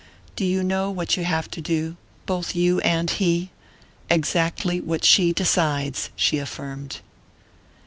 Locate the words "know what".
0.63-1.15